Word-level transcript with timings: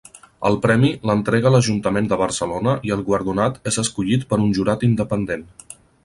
El 0.47 0.55
premi 0.61 0.87
l'entrega 1.09 1.49
l'Ajuntament 1.55 2.07
de 2.13 2.17
Barcelona 2.21 2.73
i 2.89 2.93
el 2.95 3.03
guardonat 3.09 3.59
és 3.73 3.77
escollit 3.83 4.25
per 4.33 4.41
un 4.47 4.55
jurat 4.61 4.87
independent. 4.89 5.45